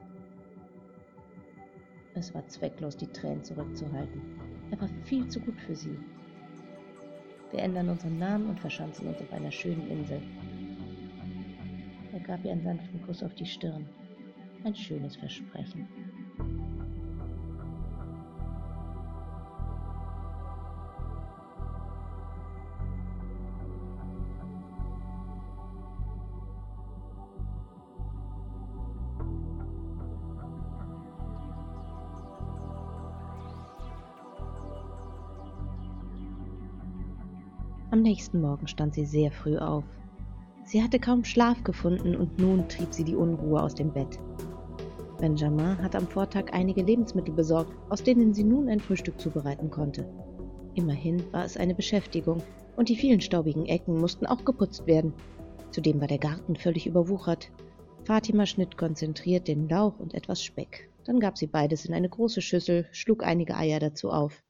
Es 2.14 2.33
war 2.33 2.49
zwecklos, 2.49 2.97
die 2.97 3.09
Tränen 3.09 3.45
zurückzuhalten. 3.45 4.40
Er 4.71 4.80
war 4.80 4.88
viel 5.04 5.28
zu 5.28 5.38
gut 5.38 5.61
für 5.61 5.76
sie. 5.76 5.99
Wir 7.50 7.61
ändern 7.61 7.90
unseren 7.90 8.19
Namen 8.19 8.49
und 8.49 8.59
verschanzen 8.59 9.07
uns 9.07 9.21
auf 9.21 9.30
einer 9.35 9.50
schönen 9.50 9.87
Insel. 9.90 10.23
Er 12.21 12.27
gab 12.37 12.45
ihr 12.45 12.53
einen 12.53 12.62
sanften 12.62 13.03
Kuss 13.03 13.23
auf 13.23 13.35
die 13.35 13.47
Stirn. 13.47 13.87
Ein 14.62 14.75
schönes 14.75 15.17
Versprechen. 15.17 15.89
Am 37.91 38.03
nächsten 38.03 38.41
Morgen 38.41 38.69
stand 38.69 38.95
sie 38.95 39.05
sehr 39.05 39.33
früh 39.33 39.59
auf. 39.59 39.85
Sie 40.71 40.85
hatte 40.85 41.00
kaum 41.00 41.25
Schlaf 41.25 41.65
gefunden 41.65 42.15
und 42.15 42.39
nun 42.39 42.69
trieb 42.69 42.95
sie 42.95 43.03
die 43.03 43.17
Unruhe 43.17 43.61
aus 43.61 43.75
dem 43.75 43.93
Bett. 43.93 44.21
Benjamin 45.19 45.83
hatte 45.83 45.99
am 45.99 46.07
Vortag 46.07 46.53
einige 46.53 46.81
Lebensmittel 46.81 47.35
besorgt, 47.35 47.73
aus 47.89 48.05
denen 48.05 48.33
sie 48.35 48.45
nun 48.45 48.69
ein 48.69 48.79
Frühstück 48.79 49.21
zubereiten 49.21 49.73
konnte. 49.73 50.09
Immerhin 50.77 51.25
war 51.33 51.45
es 51.45 51.57
eine 51.57 51.75
Beschäftigung 51.75 52.41
und 52.77 52.89
die 52.89 52.95
vielen 52.95 53.21
staubigen 53.21 53.67
Ecken 53.67 53.99
mussten 53.99 54.27
auch 54.27 54.45
geputzt 54.45 54.87
werden. 54.87 55.12
Zudem 55.73 56.00
war 56.00 56.07
der 56.07 56.19
Garten 56.19 56.55
völlig 56.55 56.87
überwuchert. 56.87 57.50
Fatima 58.05 58.47
schnitt 58.47 58.79
konzentriert 58.79 59.49
den 59.49 59.69
Lauch 59.69 59.99
und 59.99 60.15
etwas 60.15 60.41
Speck. 60.41 60.89
Dann 61.03 61.19
gab 61.19 61.37
sie 61.37 61.49
beides 61.49 61.85
in 61.85 61.95
eine 61.95 62.09
große 62.09 62.43
Schüssel, 62.43 62.87
schlug 62.93 63.25
einige 63.25 63.57
Eier 63.57 63.81
dazu 63.81 64.11
auf. 64.11 64.45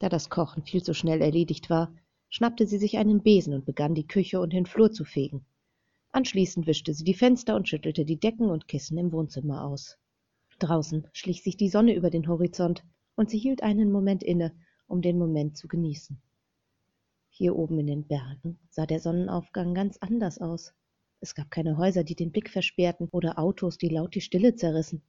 Da 0.00 0.08
das 0.08 0.30
Kochen 0.30 0.64
viel 0.64 0.82
zu 0.82 0.94
schnell 0.94 1.22
erledigt 1.22 1.70
war, 1.70 1.92
schnappte 2.28 2.66
sie 2.66 2.78
sich 2.78 2.98
einen 2.98 3.22
Besen 3.22 3.54
und 3.54 3.64
begann 3.64 3.94
die 3.94 4.06
Küche 4.06 4.40
und 4.40 4.52
den 4.52 4.66
Flur 4.66 4.92
zu 4.92 5.04
fegen. 5.04 5.44
Anschließend 6.10 6.66
wischte 6.66 6.94
sie 6.94 7.04
die 7.04 7.14
Fenster 7.14 7.54
und 7.54 7.68
schüttelte 7.68 8.04
die 8.04 8.18
Decken 8.18 8.50
und 8.50 8.68
Kissen 8.68 8.98
im 8.98 9.12
Wohnzimmer 9.12 9.64
aus. 9.64 9.98
Draußen 10.58 11.06
schlich 11.12 11.42
sich 11.42 11.56
die 11.56 11.68
Sonne 11.68 11.94
über 11.94 12.10
den 12.10 12.26
Horizont, 12.26 12.82
und 13.14 13.30
sie 13.30 13.38
hielt 13.38 13.62
einen 13.62 13.92
Moment 13.92 14.22
inne, 14.22 14.52
um 14.86 15.02
den 15.02 15.18
Moment 15.18 15.56
zu 15.56 15.68
genießen. 15.68 16.20
Hier 17.30 17.56
oben 17.56 17.78
in 17.78 17.86
den 17.86 18.06
Bergen 18.06 18.58
sah 18.70 18.86
der 18.86 19.00
Sonnenaufgang 19.00 19.74
ganz 19.74 19.98
anders 19.98 20.38
aus. 20.38 20.72
Es 21.20 21.34
gab 21.34 21.50
keine 21.50 21.76
Häuser, 21.76 22.04
die 22.04 22.14
den 22.14 22.32
Blick 22.32 22.50
versperrten, 22.50 23.08
oder 23.10 23.38
Autos, 23.38 23.78
die 23.78 23.88
laut 23.88 24.14
die 24.14 24.20
Stille 24.20 24.54
zerrissen. 24.54 25.02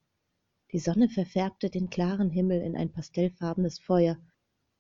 Die 0.72 0.80
Sonne 0.80 1.10
verfärbte 1.10 1.70
den 1.70 1.90
klaren 1.90 2.30
Himmel 2.30 2.62
in 2.62 2.76
ein 2.76 2.92
pastellfarbenes 2.92 3.80
Feuer, 3.80 4.18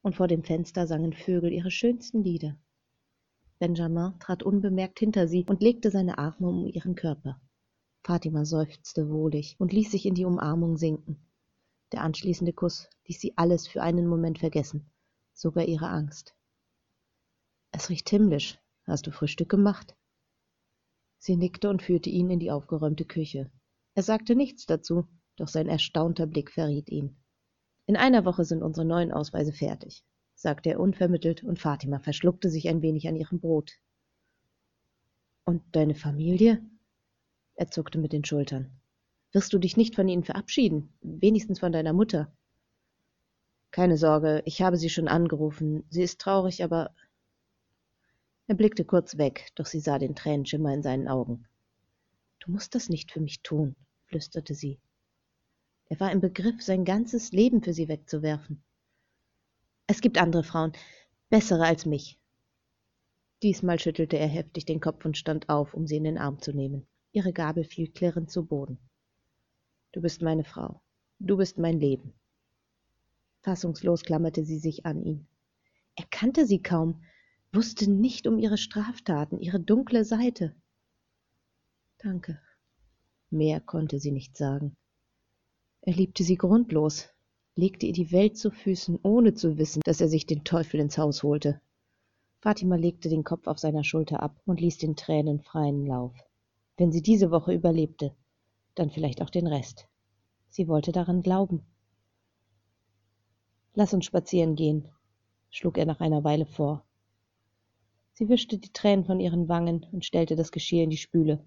und 0.01 0.15
vor 0.15 0.27
dem 0.27 0.44
Fenster 0.44 0.88
sangen 0.88 1.13
Vögel 1.13 1.51
ihre 1.51 1.72
schönsten 1.72 2.24
Lieder. 2.24 2.58
Benjamin 3.60 4.18
trat 4.20 4.44
unbemerkt 4.44 5.00
hinter 5.00 5.27
sie 5.27 5.46
und 5.46 5.62
legte 5.62 5.91
seine 5.91 6.18
Arme 6.18 6.48
um 6.48 6.68
ihren 6.68 6.96
Körper. 6.96 7.41
Fatima 8.03 8.46
seufzte 8.46 9.10
wohlig 9.10 9.56
und 9.60 9.74
ließ 9.74 9.91
sich 9.91 10.06
in 10.06 10.15
die 10.15 10.25
Umarmung 10.25 10.77
sinken. 10.77 11.27
Der 11.91 12.01
anschließende 12.01 12.53
Kuss 12.53 12.89
ließ 13.08 13.20
sie 13.20 13.38
alles 13.38 13.68
für 13.68 13.82
einen 13.82 14.08
Moment 14.08 14.39
vergessen, 14.39 14.89
sogar 15.34 15.65
ihre 15.65 15.89
Angst. 15.89 16.34
Es 17.72 17.89
riecht 17.89 18.10
himmlisch. 18.10 18.58
Hast 18.86 19.06
du 19.06 19.12
Frühstück 19.12 19.50
gemacht? 19.50 19.96
Sie 21.20 21.36
nickte 21.36 21.70
und 21.70 21.84
führte 21.84 22.10
ihn 22.10 22.29
in 22.29 22.39
die 22.39 22.50
aufgeräumte 22.50 23.06
Küche. 23.06 23.51
Er 23.94 24.03
sagte 24.03 24.36
nichts 24.36 24.65
dazu, 24.65 25.08
doch 25.36 25.48
sein 25.48 25.68
erstaunter 25.68 26.25
Blick 26.25 26.51
verriet 26.51 26.89
ihn. 26.89 27.18
In 27.89 27.98
einer 27.98 28.24
Woche 28.24 28.46
sind 28.46 28.62
unsere 28.62 28.86
neuen 28.86 29.12
Ausweise 29.12 29.51
fertig, 29.51 30.03
sagte 30.36 30.69
er 30.69 30.79
unvermittelt, 30.79 31.43
und 31.43 31.58
Fatima 31.58 31.98
verschluckte 31.98 32.51
sich 32.51 32.69
ein 32.69 32.84
wenig 32.84 33.08
an 33.08 33.15
ihrem 33.15 33.39
Brot. 33.39 33.79
Und 35.43 35.63
deine 35.72 35.96
Familie? 35.96 36.63
Er 37.55 37.72
zuckte 37.72 37.98
mit 37.98 38.13
den 38.13 38.24
Schultern. 38.24 38.69
Wirst 39.31 39.53
du 39.53 39.58
dich 39.58 39.75
nicht 39.75 39.96
von 39.96 40.08
ihnen 40.08 40.24
verabschieden, 40.24 40.93
wenigstens 41.01 41.58
von 41.58 41.72
deiner 41.72 41.93
Mutter? 41.93 42.31
Keine 43.72 43.98
Sorge, 43.98 44.43
ich 44.46 44.62
habe 44.62 44.77
sie 44.77 44.91
schon 44.91 45.08
angerufen. 45.08 45.84
Sie 45.89 46.03
ist 46.03 46.22
traurig, 46.22 46.63
aber. 46.63 46.93
Er 48.46 48.53
blickte 48.53 48.86
kurz 48.86 49.17
weg, 49.17 49.50
doch 49.55 49.65
sie 49.65 49.79
sah 49.79 49.98
den 49.98 50.13
Tränenschimmer 50.13 50.72
in 50.75 50.84
seinen 50.84 51.08
Augen. 51.08 51.48
Du 52.38 52.51
musst 52.51 52.75
das 52.75 52.88
nicht 52.88 53.12
für 53.12 53.19
mich 53.19 53.41
tun, 53.41 53.75
flüsterte 54.05 54.53
sie. 54.53 54.79
Er 55.89 56.00
war 56.00 56.12
im 56.12 56.22
Begriff, 56.22 56.62
sein 56.62 56.86
ganzes 56.86 57.31
Leben 57.31 57.63
für 57.63 57.74
sie 57.74 57.88
wegzuwerfen. 57.88 58.63
Es 59.88 60.01
gibt 60.01 60.19
andere 60.19 60.43
Frauen, 60.43 60.74
bessere 61.29 61.65
als 61.65 61.86
mich. 61.88 62.19
Diesmal 63.41 63.79
schüttelte 63.79 64.17
er 64.17 64.27
heftig 64.27 64.65
den 64.65 64.81
Kopf 64.81 65.03
und 65.05 65.17
stand 65.17 65.50
auf, 65.50 65.74
um 65.74 65.88
sie 65.88 65.98
in 65.98 66.03
den 66.03 66.17
Arm 66.17 66.39
zu 66.41 66.53
nehmen. 66.53 66.86
Ihre 67.12 67.34
Gabel 67.34 67.63
fiel 67.63 67.89
klirrend 67.89 68.29
zu 68.29 68.46
Boden. 68.46 68.77
Du 69.91 70.01
bist 70.01 70.22
meine 70.22 70.43
Frau. 70.43 70.81
Du 71.17 71.38
bist 71.38 71.58
mein 71.58 71.79
Leben. 71.79 72.13
Fassungslos 73.41 74.03
klammerte 74.03 74.46
sie 74.46 74.60
sich 74.60 74.86
an 74.86 75.01
ihn. 75.03 75.27
Er 75.96 76.05
kannte 76.12 76.46
sie 76.46 76.62
kaum, 76.62 77.03
wusste 77.51 77.89
nicht 77.89 78.27
um 78.27 78.38
ihre 78.38 78.58
Straftaten, 78.58 79.39
ihre 79.39 79.60
dunkle 79.60 80.05
Seite. 80.05 80.55
Danke. 81.98 82.39
Mehr 83.31 83.60
konnte 83.60 84.00
sie 84.00 84.12
nicht 84.12 84.38
sagen. 84.38 84.77
Er 85.81 85.93
liebte 85.93 86.24
sie 86.24 86.36
grundlos, 86.36 87.09
legte 87.55 87.86
ihr 87.86 87.93
die 87.93 88.12
Welt 88.12 88.38
zu 88.38 88.51
Füßen, 88.51 89.00
ohne 89.03 89.33
zu 89.33 89.57
wissen, 89.57 89.81
dass 89.86 90.01
er 90.01 90.09
sich 90.09 90.25
den 90.25 90.43
Teufel 90.43 90.79
ins 90.79 90.98
Haus 90.98 91.24
holte. 91.24 91.62
Fatima 92.41 92.75
legte 92.75 93.09
den 93.09 93.24
Kopf 93.24 93.48
auf 93.48 93.59
seiner 93.59 93.83
Schulter 93.83 94.21
ab 94.21 94.41
und 94.45 94.62
ließ 94.62 94.77
den 94.77 94.95
Tränen 94.95 95.41
freien 95.41 95.86
Lauf. 95.86 96.13
Wenn 96.77 96.91
sie 96.91 97.01
diese 97.01 97.31
Woche 97.31 97.53
überlebte, 97.53 98.15
dann 98.75 98.89
vielleicht 98.89 99.21
auch 99.21 99.29
den 99.29 99.48
Rest. 99.48 99.88
Sie 100.50 100.67
wollte 100.67 100.91
daran 100.91 101.21
glauben. 101.21 101.65
Lass 103.74 103.93
uns 103.93 104.05
spazieren 104.05 104.55
gehen, 104.55 104.88
schlug 105.50 105.77
er 105.77 105.86
nach 105.86 106.00
einer 106.00 106.24
Weile 106.24 106.45
vor. 106.45 106.86
Sie 108.13 108.27
wischte 108.29 108.57
die 108.57 108.74
Tränen 108.74 109.05
von 109.05 109.19
ihren 109.19 109.48
Wangen 109.48 109.86
und 109.91 110.05
stellte 110.05 110.36
das 110.36 110.51
Geschirr 110.51 110.83
in 110.83 110.89
die 110.89 110.98
Spüle. 110.98 111.43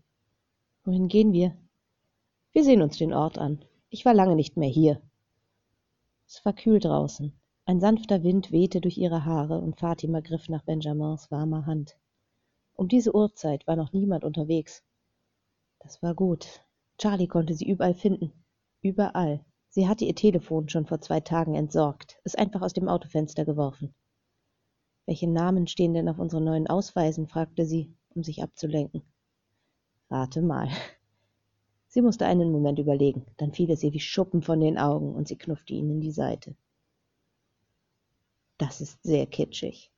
Wohin 0.84 1.08
gehen 1.08 1.32
wir? 1.32 1.56
Wir 2.52 2.64
sehen 2.64 2.82
uns 2.82 2.98
den 2.98 3.12
Ort 3.12 3.38
an. 3.38 3.64
Ich 3.94 4.06
war 4.06 4.14
lange 4.14 4.37
nicht 4.37 4.56
mehr 4.56 4.70
hier. 4.70 5.02
Es 6.26 6.42
war 6.46 6.54
kühl 6.54 6.80
draußen. 6.80 7.38
Ein 7.66 7.78
sanfter 7.78 8.22
Wind 8.22 8.50
wehte 8.50 8.80
durch 8.80 8.96
ihre 8.96 9.26
Haare 9.26 9.58
und 9.61 9.78
Fatima 9.78 10.20
griff 10.20 10.49
nach 10.49 10.62
Benjamins 10.62 11.30
warmer 11.30 11.66
Hand. 11.66 11.99
Um 12.72 12.88
diese 12.88 13.14
Uhrzeit 13.14 13.66
war 13.66 13.76
noch 13.76 13.92
niemand 13.92 14.25
unterwegs. 14.25 14.82
Das 15.78 16.02
war 16.02 16.14
gut. 16.14 16.64
Charlie 16.96 17.26
konnte 17.26 17.52
sie 17.52 17.68
überall 17.68 17.92
finden. 17.92 18.32
Überall. 18.80 19.44
Sie 19.68 19.87
hatte 19.87 20.06
ihr 20.06 20.14
Telefon 20.14 20.70
schon 20.70 20.87
vor 20.87 21.02
zwei 21.02 21.20
Tagen 21.20 21.54
entsorgt, 21.54 22.18
es 22.25 22.34
einfach 22.34 22.62
aus 22.62 22.72
dem 22.72 22.88
Autofenster 22.88 23.44
geworfen. 23.44 23.94
Welche 25.04 25.28
Namen 25.28 25.66
stehen 25.66 25.92
denn 25.92 26.08
auf 26.08 26.18
unseren 26.18 26.44
neuen 26.44 26.66
Ausweisen? 26.66 27.26
fragte 27.28 27.66
sie, 27.66 27.94
um 28.14 28.22
sich 28.22 28.42
abzulenken. 28.42 29.02
Rate 30.08 30.40
mal. 30.40 30.70
Sie 31.92 32.00
musste 32.00 32.25
einen 32.25 32.50
Moment 32.50 32.78
überlegen, 32.78 33.26
dann 33.37 33.52
fiel 33.52 33.70
es 33.70 33.82
ihr 33.82 33.92
wie 33.92 34.00
Schuppen 34.00 34.40
von 34.40 34.61
den 34.61 34.78
Augen 34.78 35.14
und 35.14 35.28
sie 35.28 35.37
knuffte 35.37 35.75
ihn 35.75 35.90
in 35.90 36.00
die 36.00 36.11
Seite. 36.11 36.56
Das 38.56 38.80
ist 38.80 39.02
sehr 39.02 39.26
kitschig. 39.26 39.92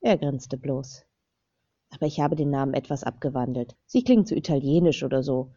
Er 0.00 0.18
grinste 0.18 0.56
bloß. 0.56 1.04
Aber 1.90 2.06
ich 2.06 2.18
habe 2.18 2.34
den 2.34 2.50
Namen 2.50 2.74
etwas 2.74 3.04
abgewandelt. 3.04 3.76
Sie 3.86 4.02
klingen 4.02 4.26
zu 4.26 4.34
italienisch 4.34 5.04
oder 5.04 5.22
so. 5.22 5.52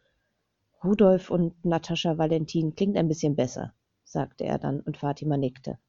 Rudolf 0.83 1.31
und 1.31 1.65
Natascha 1.65 2.19
Valentin 2.19 2.75
klingt 2.75 2.95
ein 2.95 3.07
bisschen 3.07 3.35
besser, 3.35 3.73
sagte 4.03 4.43
er 4.43 4.59
dann 4.59 4.81
und 4.81 4.97
Fatima 4.97 5.35
nickte. 5.35 5.79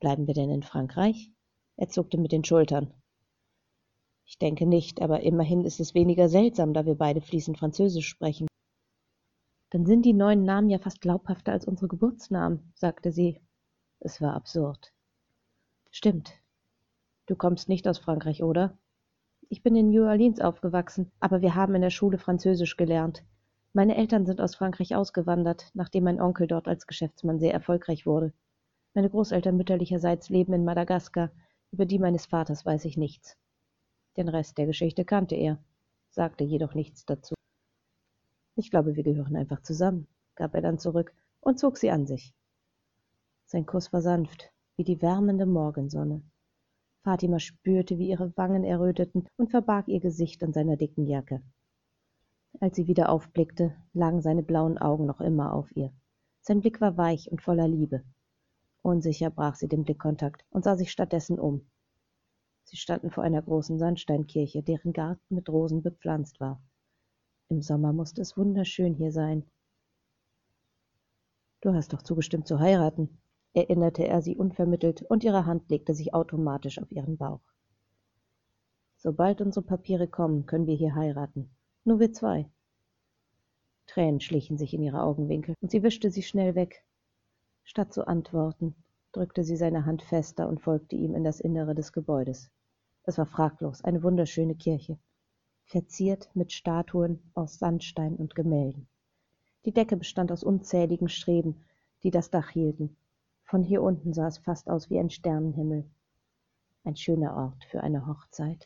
Bleiben 0.00 0.26
wir 0.26 0.32
denn 0.32 0.48
in 0.48 0.62
Frankreich? 0.62 1.30
Er 1.76 1.90
zuckte 1.90 2.16
mit 2.16 2.32
den 2.32 2.44
Schultern. 2.44 2.94
Ich 4.26 4.38
denke 4.38 4.66
nicht, 4.66 5.00
aber 5.00 5.20
immerhin 5.20 5.64
ist 5.64 5.78
es 5.78 5.94
weniger 5.94 6.28
seltsam, 6.28 6.74
da 6.74 6.84
wir 6.84 6.96
beide 6.96 7.20
fließend 7.20 7.58
Französisch 7.58 8.08
sprechen. 8.08 8.48
Dann 9.70 9.86
sind 9.86 10.04
die 10.04 10.12
neuen 10.12 10.44
Namen 10.44 10.68
ja 10.68 10.78
fast 10.78 11.00
glaubhafter 11.00 11.52
als 11.52 11.64
unsere 11.64 11.86
Geburtsnamen, 11.86 12.72
sagte 12.74 13.12
sie. 13.12 13.40
Es 14.00 14.20
war 14.20 14.34
absurd. 14.34 14.92
Stimmt. 15.90 16.32
Du 17.26 17.36
kommst 17.36 17.68
nicht 17.68 17.86
aus 17.86 17.98
Frankreich, 17.98 18.42
oder? 18.42 18.76
Ich 19.48 19.62
bin 19.62 19.76
in 19.76 19.90
New 19.90 20.04
Orleans 20.04 20.40
aufgewachsen, 20.40 21.12
aber 21.20 21.40
wir 21.40 21.54
haben 21.54 21.76
in 21.76 21.82
der 21.82 21.90
Schule 21.90 22.18
Französisch 22.18 22.76
gelernt. 22.76 23.24
Meine 23.72 23.96
Eltern 23.96 24.26
sind 24.26 24.40
aus 24.40 24.56
Frankreich 24.56 24.96
ausgewandert, 24.96 25.70
nachdem 25.74 26.04
mein 26.04 26.20
Onkel 26.20 26.48
dort 26.48 26.66
als 26.66 26.88
Geschäftsmann 26.88 27.38
sehr 27.38 27.52
erfolgreich 27.52 28.06
wurde. 28.06 28.32
Meine 28.92 29.08
Großeltern 29.08 29.56
mütterlicherseits 29.56 30.30
leben 30.30 30.52
in 30.52 30.64
Madagaskar, 30.64 31.30
über 31.70 31.86
die 31.86 31.98
meines 31.98 32.26
Vaters 32.26 32.66
weiß 32.66 32.86
ich 32.86 32.96
nichts. 32.96 33.36
Den 34.16 34.28
Rest 34.28 34.56
der 34.58 34.66
Geschichte 34.66 35.04
kannte 35.04 35.34
er. 35.34 35.58
sagte 36.10 36.44
jedoch 36.44 36.74
nichts 36.74 37.04
dazu. 37.04 37.34
Ich 38.54 38.70
glaube, 38.70 38.96
wir 38.96 39.02
gehören 39.02 39.36
einfach 39.36 39.60
zusammen, 39.60 40.08
gab 40.34 40.54
er 40.54 40.62
dann 40.62 40.78
zurück 40.78 41.12
und 41.40 41.58
zog 41.58 41.76
sie 41.76 41.90
an 41.90 42.06
sich. 42.06 42.34
Sein 43.44 43.66
Kuss 43.66 43.92
war 43.92 44.00
sanft, 44.00 44.50
wie 44.76 44.84
die 44.84 45.02
wärmende 45.02 45.44
Morgensonne. 45.44 46.22
Fatima 47.02 47.38
spürte, 47.38 47.98
wie 47.98 48.08
ihre 48.08 48.36
Wangen 48.36 48.64
erröteten 48.64 49.28
und 49.36 49.50
verbarg 49.50 49.88
ihr 49.88 50.00
Gesicht 50.00 50.42
an 50.42 50.52
seiner 50.52 50.76
dicken 50.76 51.06
Jacke. 51.06 51.42
Als 52.58 52.76
sie 52.76 52.86
wieder 52.86 53.10
aufblickte, 53.10 53.76
lagen 53.92 54.22
seine 54.22 54.42
blauen 54.42 54.78
Augen 54.78 55.04
noch 55.04 55.20
immer 55.20 55.52
auf 55.52 55.70
ihr. 55.76 55.92
Sein 56.40 56.60
Blick 56.60 56.80
war 56.80 56.96
weich 56.96 57.30
und 57.30 57.42
voller 57.42 57.68
Liebe. 57.68 58.02
Unsicher 58.82 59.30
brach 59.30 59.56
sie 59.56 59.68
den 59.68 59.84
Blickkontakt 59.84 60.44
und 60.50 60.64
sah 60.64 60.76
sich 60.76 60.90
stattdessen 60.90 61.38
um. 61.38 61.68
Sie 62.68 62.76
standen 62.76 63.10
vor 63.12 63.22
einer 63.22 63.42
großen 63.42 63.78
Sandsteinkirche, 63.78 64.62
deren 64.62 64.92
Garten 64.92 65.34
mit 65.34 65.48
Rosen 65.48 65.82
bepflanzt 65.82 66.40
war. 66.40 66.60
Im 67.48 67.62
Sommer 67.62 67.92
musste 67.92 68.20
es 68.20 68.36
wunderschön 68.36 68.94
hier 68.94 69.12
sein. 69.12 69.48
Du 71.60 71.72
hast 71.72 71.92
doch 71.92 72.02
zugestimmt 72.02 72.48
zu 72.48 72.58
heiraten, 72.58 73.20
erinnerte 73.54 74.06
er 74.06 74.20
sie 74.20 74.36
unvermittelt, 74.36 75.02
und 75.02 75.22
ihre 75.22 75.46
Hand 75.46 75.70
legte 75.70 75.94
sich 75.94 76.12
automatisch 76.12 76.80
auf 76.80 76.90
ihren 76.90 77.16
Bauch. 77.16 77.40
Sobald 78.96 79.40
unsere 79.40 79.64
Papiere 79.64 80.08
kommen, 80.08 80.46
können 80.46 80.66
wir 80.66 80.74
hier 80.74 80.96
heiraten. 80.96 81.50
Nur 81.84 82.00
wir 82.00 82.12
zwei. 82.12 82.50
Tränen 83.86 84.20
schlichen 84.20 84.58
sich 84.58 84.74
in 84.74 84.82
ihre 84.82 85.02
Augenwinkel, 85.02 85.54
und 85.60 85.70
sie 85.70 85.84
wischte 85.84 86.10
sie 86.10 86.24
schnell 86.24 86.56
weg. 86.56 86.84
Statt 87.62 87.92
zu 87.92 88.08
antworten, 88.08 88.74
drückte 89.12 89.44
sie 89.44 89.56
seine 89.56 89.86
Hand 89.86 90.02
fester 90.02 90.48
und 90.48 90.60
folgte 90.60 90.96
ihm 90.96 91.14
in 91.14 91.22
das 91.22 91.38
Innere 91.38 91.76
des 91.76 91.92
Gebäudes. 91.92 92.50
Es 93.08 93.18
war 93.18 93.26
fraglos 93.26 93.84
eine 93.84 94.02
wunderschöne 94.02 94.56
Kirche, 94.56 94.98
verziert 95.64 96.28
mit 96.34 96.52
Statuen 96.52 97.20
aus 97.34 97.60
Sandstein 97.60 98.16
und 98.16 98.34
Gemälden. 98.34 98.88
Die 99.64 99.72
Decke 99.72 99.96
bestand 99.96 100.32
aus 100.32 100.42
unzähligen 100.42 101.08
Streben, 101.08 101.64
die 102.02 102.10
das 102.10 102.30
Dach 102.30 102.50
hielten. 102.50 102.96
Von 103.44 103.62
hier 103.62 103.82
unten 103.82 104.12
sah 104.12 104.26
es 104.26 104.38
fast 104.38 104.68
aus 104.68 104.90
wie 104.90 104.98
ein 104.98 105.10
Sternenhimmel. 105.10 105.88
Ein 106.82 106.96
schöner 106.96 107.36
Ort 107.36 107.64
für 107.70 107.80
eine 107.80 108.06
Hochzeit. 108.06 108.64